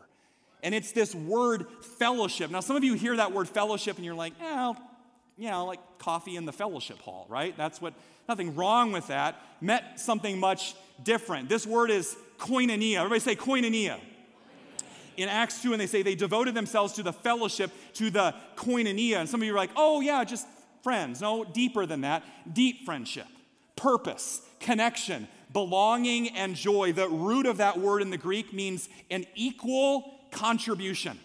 [0.63, 1.67] And it's this word
[1.99, 2.51] fellowship.
[2.51, 4.73] Now, some of you hear that word fellowship and you're like, yeah,
[5.37, 7.57] you know, like coffee in the fellowship hall, right?
[7.57, 7.95] That's what,
[8.29, 9.41] nothing wrong with that.
[9.61, 11.49] Meant something much different.
[11.49, 12.97] This word is koinonia.
[12.97, 14.01] Everybody say koinonia.
[15.17, 19.19] In Acts 2, and they say they devoted themselves to the fellowship, to the koinonia.
[19.19, 20.47] And some of you are like, oh, yeah, just
[20.85, 21.21] friends.
[21.21, 22.23] No, deeper than that.
[22.53, 23.27] Deep friendship,
[23.75, 26.93] purpose, connection, belonging, and joy.
[26.93, 31.19] The root of that word in the Greek means an equal contribution.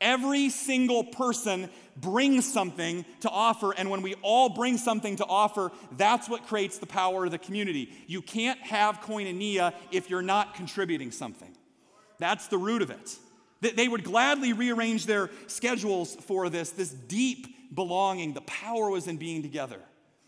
[0.00, 5.70] Every single person brings something to offer, and when we all bring something to offer,
[5.96, 7.92] that's what creates the power of the community.
[8.08, 11.56] You can't have koinonia if you're not contributing something.
[12.18, 13.16] That's the root of it.
[13.76, 18.34] They would gladly rearrange their schedules for this, this deep belonging.
[18.34, 19.80] The power was in being together.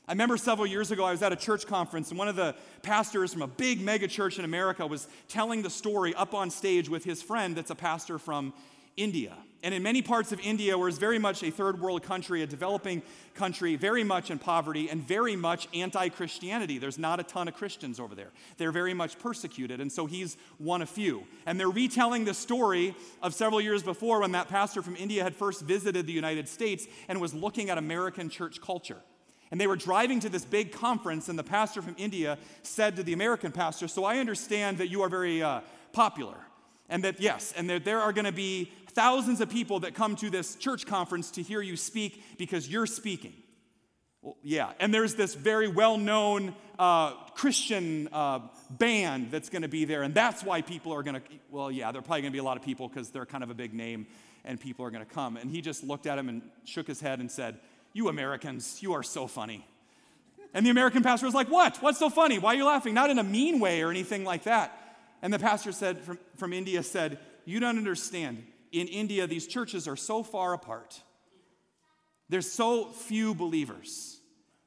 [0.06, 2.54] I remember several years ago, I was at a church conference, and one of the
[2.82, 6.90] pastors from a big mega church in America was telling the story up on stage
[6.90, 8.52] with his friend that's a pastor from
[8.96, 9.34] India.
[9.64, 12.46] And in many parts of India, where it's very much a third world country, a
[12.46, 16.76] developing country, very much in poverty and very much anti Christianity.
[16.76, 18.30] There's not a ton of Christians over there.
[18.58, 19.80] They're very much persecuted.
[19.80, 21.24] And so he's one of few.
[21.46, 25.34] And they're retelling the story of several years before when that pastor from India had
[25.34, 28.98] first visited the United States and was looking at American church culture.
[29.50, 33.02] And they were driving to this big conference, and the pastor from India said to
[33.02, 36.36] the American pastor, So I understand that you are very uh, popular.
[36.88, 40.16] And that, yes, and that there are going to be thousands of people that come
[40.16, 43.32] to this church conference to hear you speak because you're speaking.
[44.22, 49.68] Well, yeah, and there's this very well known uh, Christian uh, band that's going to
[49.68, 52.32] be there, and that's why people are going to, well, yeah, there are probably going
[52.32, 54.06] to be a lot of people because they're kind of a big name
[54.44, 55.36] and people are going to come.
[55.36, 57.58] And he just looked at him and shook his head and said,
[57.92, 59.66] You Americans, you are so funny.
[60.52, 61.78] And the American pastor was like, What?
[61.78, 62.38] What's so funny?
[62.38, 62.94] Why are you laughing?
[62.94, 64.78] Not in a mean way or anything like that.
[65.24, 68.44] And the pastor said from, from India said, You don't understand.
[68.72, 71.00] In India, these churches are so far apart.
[72.28, 74.18] There's so few believers,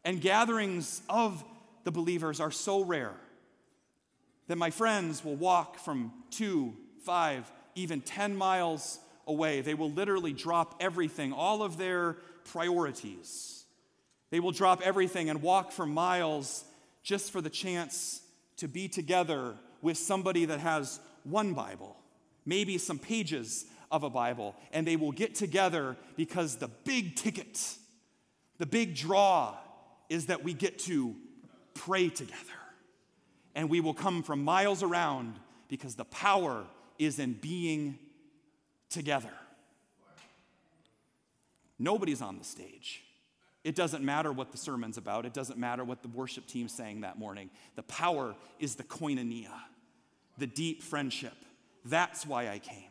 [0.04, 1.44] and gatherings of
[1.84, 3.14] the believers are so rare.
[4.48, 9.62] that my friends will walk from two, five, even 10 miles away.
[9.62, 12.14] They will literally drop everything, all of their
[12.46, 13.66] priorities.
[14.32, 16.64] They will drop everything and walk for miles
[17.04, 18.22] just for the chance
[18.56, 19.56] to be together
[19.88, 21.96] with somebody that has one Bible,
[22.46, 27.58] maybe some pages of a Bible, and they will get together because the big ticket,
[28.58, 29.56] the big draw
[30.10, 31.16] is that we get to
[31.74, 32.36] pray together.
[33.56, 36.66] And we will come from miles around because the power
[37.00, 37.98] is in being
[38.90, 39.32] together.
[41.80, 43.04] Nobody's on the stage.
[43.64, 45.26] It doesn't matter what the sermon's about.
[45.26, 47.50] It doesn't matter what the worship team's saying that morning.
[47.78, 49.54] The power is the koinonia,
[50.38, 51.34] the deep friendship.
[51.86, 52.90] That's why I came.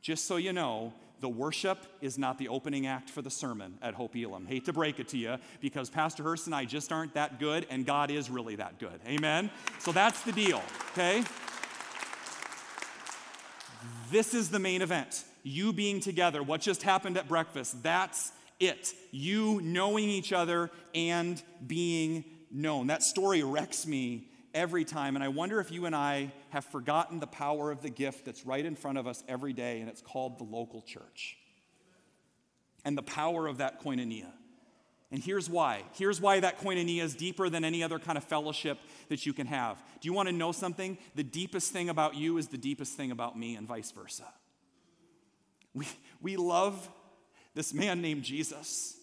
[0.00, 3.94] Just so you know, the worship is not the opening act for the sermon at
[3.94, 4.44] Hope Elam.
[4.46, 7.66] Hate to break it to you because Pastor Hurst and I just aren't that good,
[7.70, 9.00] and God is really that good.
[9.06, 9.50] Amen?
[9.78, 10.60] So that's the deal,
[10.92, 11.24] okay?
[14.10, 15.24] This is the main event.
[15.42, 18.92] You being together, what just happened at breakfast, that's it.
[19.10, 22.88] You knowing each other and being known.
[22.88, 27.18] That story wrecks me every time, and I wonder if you and I have forgotten
[27.18, 30.00] the power of the gift that's right in front of us every day, and it's
[30.00, 31.36] called the local church.
[32.84, 34.30] And the power of that koinonia.
[35.10, 35.82] And here's why.
[35.94, 39.48] Here's why that koinonia is deeper than any other kind of fellowship that you can
[39.48, 39.82] have.
[40.00, 40.96] Do you want to know something?
[41.16, 44.24] The deepest thing about you is the deepest thing about me, and vice versa.
[45.74, 45.88] We,
[46.22, 46.88] we love
[47.54, 48.96] this man named Jesus,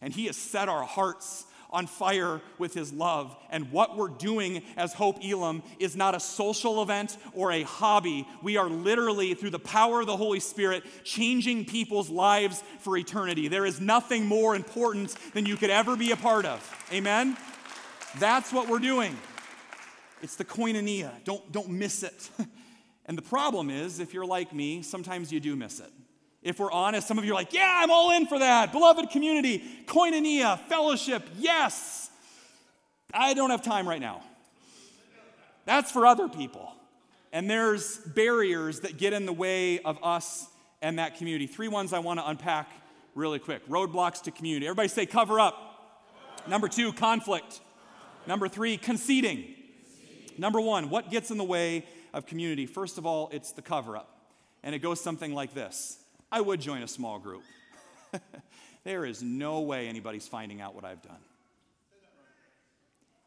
[0.00, 3.34] and he has set our hearts on fire with his love.
[3.50, 8.28] And what we're doing as Hope Elam is not a social event or a hobby.
[8.42, 13.48] We are literally, through the power of the Holy Spirit, changing people's lives for eternity.
[13.48, 16.86] There is nothing more important than you could ever be a part of.
[16.92, 17.36] Amen?
[18.18, 19.16] That's what we're doing.
[20.20, 21.10] It's the koinonia.
[21.24, 22.30] Don't, don't miss it.
[23.06, 25.90] and the problem is, if you're like me, sometimes you do miss it.
[26.42, 28.72] If we're honest, some of you are like, yeah, I'm all in for that.
[28.72, 32.10] Beloved community, koinonia, fellowship, yes.
[33.14, 34.22] I don't have time right now.
[35.64, 36.72] That's for other people.
[37.32, 40.46] And there's barriers that get in the way of us
[40.82, 41.46] and that community.
[41.46, 42.68] Three ones I want to unpack
[43.14, 44.66] really quick roadblocks to community.
[44.66, 45.68] Everybody say cover up.
[46.48, 47.60] Number two, conflict.
[48.26, 49.54] Number three, conceding.
[50.38, 52.66] Number one, what gets in the way of community?
[52.66, 54.08] First of all, it's the cover up.
[54.62, 56.01] And it goes something like this
[56.32, 57.42] I would join a small group.
[58.84, 61.20] there is no way anybody's finding out what I've done.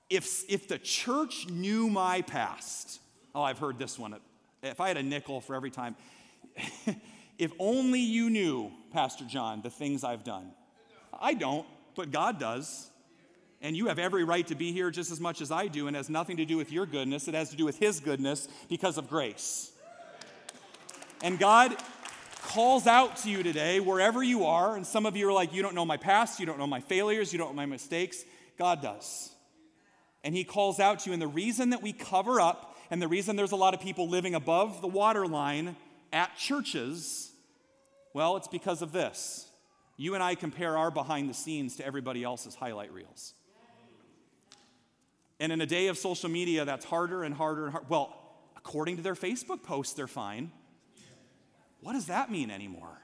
[0.09, 2.99] If, if the church knew my past,
[3.35, 4.15] oh, I've heard this one.
[4.63, 5.95] If I had a nickel for every time,
[7.37, 10.51] if only you knew, Pastor John, the things I've done.
[11.13, 12.89] I don't, but God does.
[13.61, 15.95] And you have every right to be here just as much as I do, and
[15.95, 17.27] has nothing to do with your goodness.
[17.27, 19.71] It has to do with His goodness because of grace.
[21.21, 21.75] And God
[22.45, 25.61] calls out to you today, wherever you are, and some of you are like, you
[25.61, 28.23] don't know my past, you don't know my failures, you don't know my mistakes.
[28.57, 29.31] God does.
[30.23, 31.13] And He calls out to you.
[31.13, 34.07] And the reason that we cover up, and the reason there's a lot of people
[34.07, 35.75] living above the waterline
[36.13, 37.31] at churches,
[38.13, 39.47] well, it's because of this.
[39.97, 43.33] You and I compare our behind the scenes to everybody else's highlight reels.
[45.39, 47.87] And in a day of social media, that's harder and harder and harder.
[47.89, 48.15] Well,
[48.55, 50.51] according to their Facebook posts, they're fine.
[51.85, 52.99] What does that mean anymore?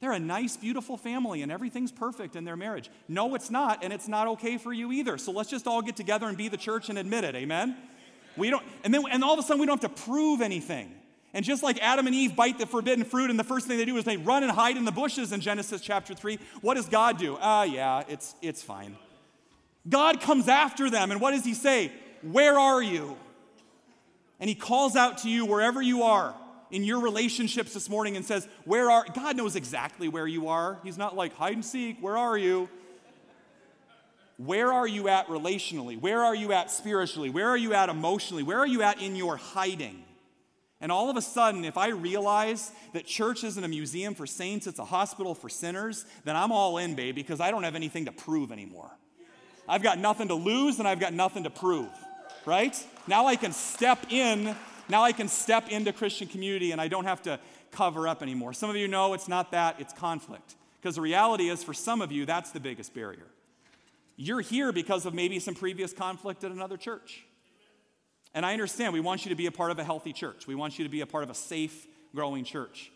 [0.00, 2.90] They're a nice, beautiful family and everything's perfect in their marriage.
[3.06, 5.16] No, it's not, and it's not okay for you either.
[5.16, 7.36] So let's just all get together and be the church and admit it.
[7.36, 7.76] Amen?
[8.36, 10.92] We don't, and then and all of a sudden we don't have to prove anything.
[11.32, 13.84] And just like Adam and Eve bite the forbidden fruit, and the first thing they
[13.84, 16.88] do is they run and hide in the bushes in Genesis chapter 3, what does
[16.88, 17.38] God do?
[17.40, 18.96] Ah, yeah, it's, it's fine.
[19.88, 21.92] God comes after them, and what does he say?
[22.22, 23.16] Where are you?
[24.40, 26.34] And he calls out to you wherever you are
[26.70, 30.78] in your relationships this morning and says, Where are God knows exactly where you are.
[30.82, 32.68] He's not like hide and seek, where are you?
[34.36, 36.00] Where are you at relationally?
[36.00, 37.30] Where are you at spiritually?
[37.30, 38.42] Where are you at emotionally?
[38.42, 40.02] Where are you at in your hiding?
[40.80, 44.66] And all of a sudden, if I realize that church isn't a museum for saints,
[44.66, 48.06] it's a hospital for sinners, then I'm all in, babe, because I don't have anything
[48.06, 48.90] to prove anymore.
[49.68, 51.88] I've got nothing to lose and I've got nothing to prove,
[52.44, 52.76] right?
[53.06, 54.54] Now I can step in
[54.88, 58.52] now I can step into Christian community and I don't have to cover up anymore.
[58.52, 60.54] Some of you know it's not that, it's conflict.
[60.80, 63.26] Because the reality is, for some of you, that's the biggest barrier.
[64.16, 67.24] You're here because of maybe some previous conflict at another church.
[68.34, 70.54] And I understand we want you to be a part of a healthy church, we
[70.54, 72.90] want you to be a part of a safe, growing church.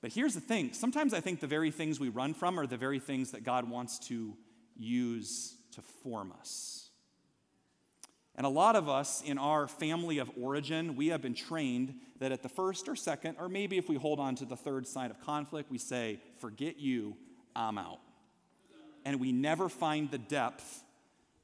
[0.00, 2.76] But here's the thing sometimes I think the very things we run from are the
[2.76, 4.34] very things that God wants to
[4.76, 6.83] use to form us.
[8.36, 12.32] And a lot of us in our family of origin, we have been trained that
[12.32, 15.10] at the first or second, or maybe if we hold on to the third sign
[15.10, 17.16] of conflict, we say, Forget you,
[17.54, 18.00] I'm out.
[19.04, 20.82] And we never find the depth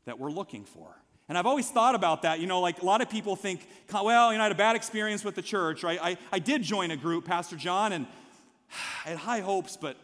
[0.04, 0.96] that we're looking for.
[1.28, 2.40] And I've always thought about that.
[2.40, 4.74] You know, like a lot of people think, well, you know, I had a bad
[4.74, 5.98] experience with the church, right?
[6.02, 8.06] I, I did join a group, Pastor John, and
[9.04, 9.96] I had high hopes, but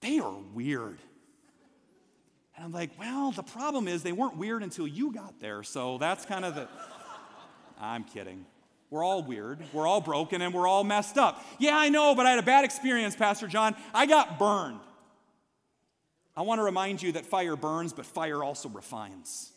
[0.00, 0.98] they are weird.
[2.60, 5.62] And I'm like, well, the problem is they weren't weird until you got there.
[5.62, 6.68] So that's kind of the.
[7.80, 8.44] I'm kidding.
[8.90, 9.60] We're all weird.
[9.72, 11.42] We're all broken and we're all messed up.
[11.58, 13.74] Yeah, I know, but I had a bad experience, Pastor John.
[13.94, 14.80] I got burned.
[16.36, 19.52] I want to remind you that fire burns, but fire also refines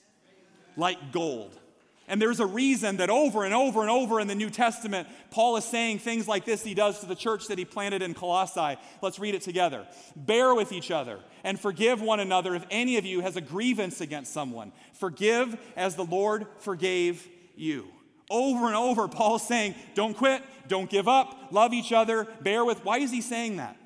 [0.77, 1.59] like gold.
[2.07, 5.55] And there's a reason that over and over and over in the New Testament, Paul
[5.55, 8.77] is saying things like this he does to the church that he planted in Colossae.
[9.01, 9.87] Let's read it together.
[10.15, 14.01] Bear with each other and forgive one another if any of you has a grievance
[14.01, 14.73] against someone.
[14.93, 17.25] Forgive as the Lord forgave
[17.55, 17.87] you.
[18.29, 22.83] Over and over, Paul's saying, don't quit, don't give up, love each other, bear with.
[22.83, 23.77] Why is he saying that?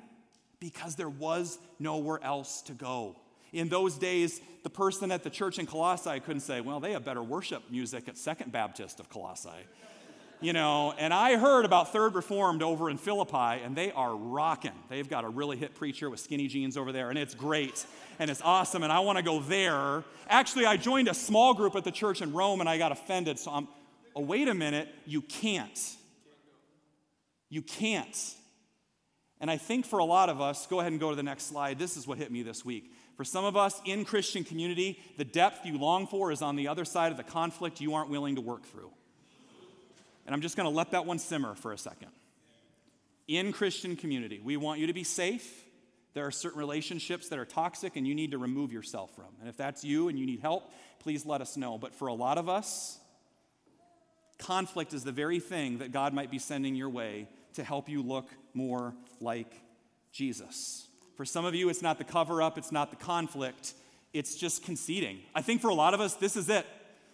[0.58, 3.16] Because there was nowhere else to go.
[3.52, 7.04] In those days, the person at the church in Colossae couldn't say, well, they have
[7.04, 9.50] better worship music at Second Baptist of Colossae.
[10.40, 14.72] You know, and I heard about Third Reformed over in Philippi, and they are rocking.
[14.88, 17.84] They've got a really hit preacher with skinny jeans over there, and it's great,
[18.20, 20.04] and it's awesome, and I want to go there.
[20.28, 23.40] Actually, I joined a small group at the church in Rome, and I got offended,
[23.40, 23.66] so I'm,
[24.14, 25.96] oh, wait a minute, you can't.
[27.48, 28.34] You can't.
[29.40, 31.46] And I think for a lot of us, go ahead and go to the next
[31.46, 31.80] slide.
[31.80, 32.92] This is what hit me this week.
[33.18, 36.68] For some of us in Christian community, the depth you long for is on the
[36.68, 38.92] other side of the conflict you aren't willing to work through.
[40.24, 42.10] And I'm just going to let that one simmer for a second.
[43.26, 45.64] In Christian community, we want you to be safe.
[46.14, 49.34] There are certain relationships that are toxic and you need to remove yourself from.
[49.40, 51.76] And if that's you and you need help, please let us know.
[51.76, 53.00] But for a lot of us,
[54.38, 58.00] conflict is the very thing that God might be sending your way to help you
[58.00, 59.60] look more like
[60.12, 60.87] Jesus.
[61.18, 63.74] For some of you, it's not the cover up, it's not the conflict,
[64.12, 65.18] it's just conceding.
[65.34, 66.64] I think for a lot of us, this is it.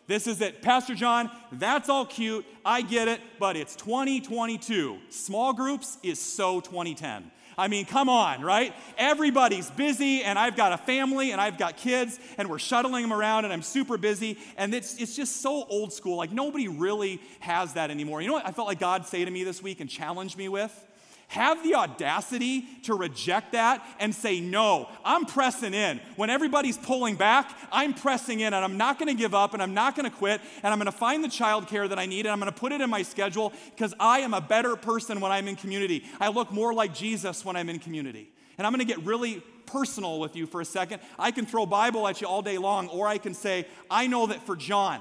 [0.07, 0.61] This is it.
[0.61, 2.44] Pastor John, that's all cute.
[2.66, 4.98] I get it, but it's 2022.
[5.09, 7.30] Small groups is so 2010.
[7.57, 8.74] I mean, come on, right?
[8.98, 13.12] Everybody's busy, and I've got a family, and I've got kids, and we're shuttling them
[13.12, 16.18] around, and I'm super busy, and it's, it's just so old school.
[16.18, 18.20] Like, nobody really has that anymore.
[18.20, 20.50] You know what I felt like God say to me this week and challenge me
[20.50, 20.88] with?
[21.28, 26.00] Have the audacity to reject that and say, No, I'm pressing in.
[26.16, 29.62] When everybody's pulling back, I'm pressing in and I'm not going to give up and
[29.62, 32.26] I'm not going to quit and I'm going to find the childcare that I need
[32.26, 35.20] and I'm going to put it in my schedule because I am a better person
[35.20, 36.04] when I'm in community.
[36.20, 38.30] I look more like Jesus when I'm in community.
[38.56, 41.00] And I'm going to get really personal with you for a second.
[41.18, 44.26] I can throw Bible at you all day long, or I can say, I know
[44.26, 45.00] that for John,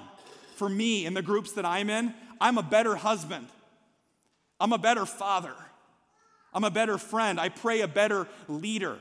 [0.56, 3.48] for me, in the groups that I'm in, I'm a better husband.
[4.60, 5.54] I'm a better father.
[6.54, 7.40] I'm a better friend.
[7.40, 8.98] I pray a better leader.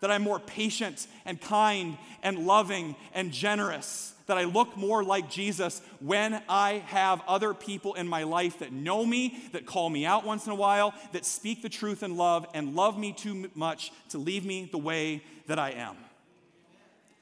[0.00, 4.14] That I'm more patient and kind and loving and generous.
[4.26, 8.72] That I look more like Jesus when I have other people in my life that
[8.72, 12.16] know me, that call me out once in a while, that speak the truth in
[12.16, 15.96] love, and love me too much to leave me the way that I am.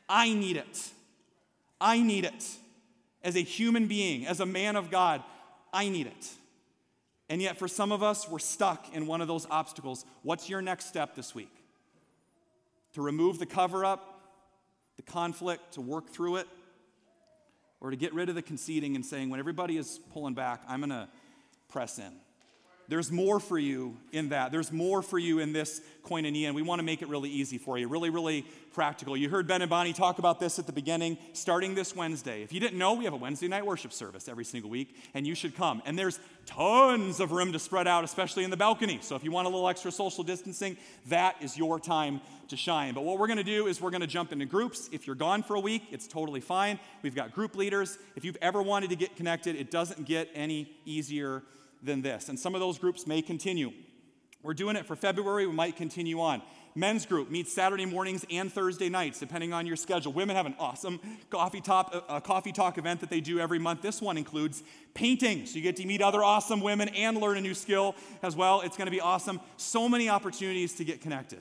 [0.09, 0.91] I need it.
[1.81, 2.47] I need it.
[3.24, 5.22] As a human being, as a man of God,
[5.72, 6.31] I need it.
[7.31, 10.05] And yet, for some of us, we're stuck in one of those obstacles.
[10.22, 11.55] What's your next step this week?
[12.95, 14.22] To remove the cover up,
[14.97, 16.49] the conflict, to work through it,
[17.81, 20.81] or to get rid of the conceding and saying, when everybody is pulling back, I'm
[20.81, 21.09] going to
[21.68, 22.12] press in.
[22.89, 24.51] There's more for you in that.
[24.51, 27.59] There's more for you in this koinonia, and we want to make it really easy
[27.59, 29.14] for you, really, really practical.
[29.14, 32.43] You heard Ben and Bonnie talk about this at the beginning, starting this Wednesday.
[32.43, 35.26] If you didn't know, we have a Wednesday night worship service every single week, and
[35.26, 35.82] you should come.
[35.84, 39.01] And there's tons of room to spread out, especially in the balcony.
[39.03, 40.78] So if you want a little extra social distancing,
[41.09, 42.95] that is your time to shine.
[42.95, 44.89] But what we're going to do is we're going to jump into groups.
[44.93, 46.80] If you're gone for a week, it's totally fine.
[47.03, 47.99] We've got group leaders.
[48.16, 51.43] If you've ever wanted to get connected, it doesn't get any easier
[51.83, 52.29] than this.
[52.29, 53.72] And some of those groups may continue.
[54.43, 56.43] We're doing it for February, we might continue on.
[56.74, 60.12] Men's group meets Saturday mornings and Thursday nights, depending on your schedule.
[60.12, 63.59] Women have an awesome coffee, top, uh, a coffee talk event that they do every
[63.59, 63.83] month.
[63.83, 64.62] This one includes
[64.95, 68.37] painting, so you get to meet other awesome women and learn a new skill as
[68.37, 68.61] well.
[68.61, 69.41] It's going to be awesome.
[69.57, 71.41] So many opportunities to get connected.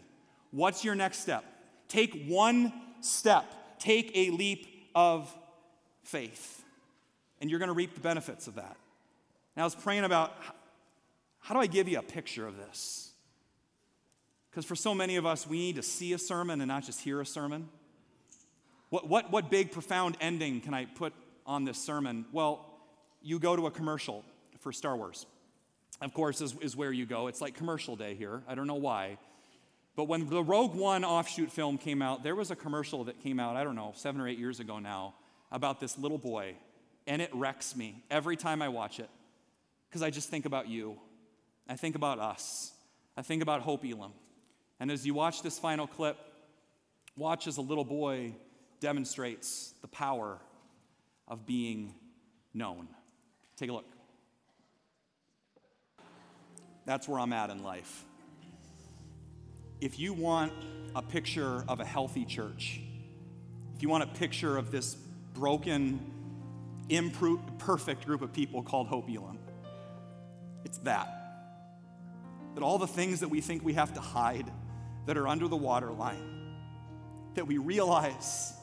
[0.49, 1.43] What's your next step?
[1.87, 3.45] Take one step,
[3.77, 5.31] take a leap of
[6.03, 6.63] faith,
[7.39, 8.75] and you're going to reap the benefits of that.
[9.57, 10.37] And I was praying about
[11.39, 13.11] how do I give you a picture of this?
[14.51, 17.01] Because for so many of us, we need to see a sermon and not just
[17.01, 17.67] hear a sermon.
[18.89, 21.11] What, what, what big, profound ending can I put
[21.47, 22.25] on this sermon?
[22.31, 22.71] Well,
[23.23, 24.23] you go to a commercial
[24.59, 25.25] for Star Wars.
[26.01, 27.25] Of course, is, is where you go.
[27.25, 28.43] It's like commercial day here.
[28.47, 29.17] I don't know why.
[29.95, 33.39] But when the Rogue One offshoot film came out, there was a commercial that came
[33.39, 35.15] out, I don't know, seven or eight years ago now,
[35.51, 36.53] about this little boy.
[37.07, 39.09] And it wrecks me every time I watch it
[39.89, 40.97] because I just think about you.
[41.67, 42.71] I think about us.
[43.15, 44.13] I think about Hope Elam.
[44.79, 46.17] And as you watch this final clip,
[47.15, 48.35] watch as a little boy
[48.79, 50.39] demonstrates the power
[51.27, 51.95] of being
[52.53, 52.87] known.
[53.55, 53.85] Take a look.
[56.85, 58.05] That's where I'm at in life.
[59.81, 60.53] If you want
[60.95, 62.79] a picture of a healthy church,
[63.75, 64.95] if you want a picture of this
[65.33, 65.99] broken,
[66.89, 69.37] imperfect group of people called Hope Elam,
[70.67, 71.07] it's that.
[72.55, 74.51] That all the things that we think we have to hide
[75.05, 76.55] that are under the waterline,
[77.35, 78.53] that we realize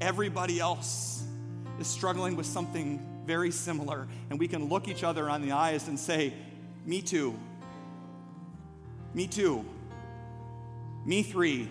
[0.00, 1.24] everybody else
[1.80, 5.88] is struggling with something very similar, and we can look each other on the eyes
[5.88, 6.32] and say,
[6.86, 7.36] Me too.
[9.12, 9.64] Me too.
[11.04, 11.68] Me three.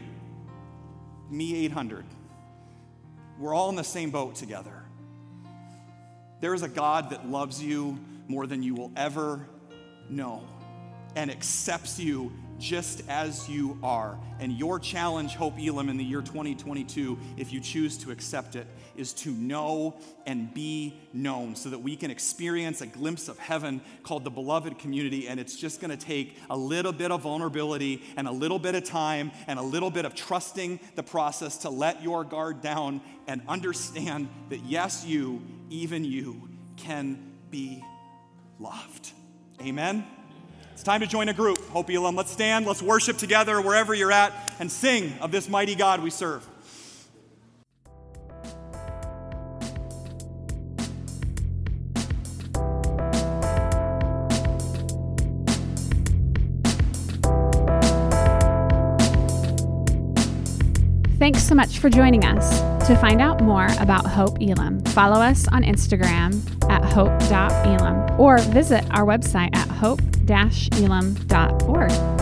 [1.30, 2.04] Me 800.
[3.38, 4.84] We're all in the same boat together.
[6.42, 9.45] There is a God that loves you more than you will ever
[10.09, 10.43] know
[11.15, 14.19] and accepts you just as you are.
[14.39, 18.67] And your challenge, Hope Elam, in the year 2022, if you choose to accept it,
[18.95, 23.82] is to know and be known so that we can experience a glimpse of heaven
[24.03, 25.27] called the beloved community.
[25.27, 28.75] And it's just going to take a little bit of vulnerability and a little bit
[28.75, 33.01] of time and a little bit of trusting the process to let your guard down
[33.27, 37.17] and understand that, yes, you, even you, can
[37.49, 37.84] be
[38.60, 39.12] loved.
[39.62, 40.05] Amen.
[40.74, 42.16] It's time to join a group, Hope Elam.
[42.16, 46.10] Let's stand, let's worship together wherever you're at, and sing of this mighty God we
[46.10, 46.47] serve.
[61.18, 62.62] Thanks so much for joining us.
[62.88, 68.86] To find out more about Hope Elam, follow us on Instagram at hope.elam or visit
[68.91, 72.18] our website at hope-elam.org.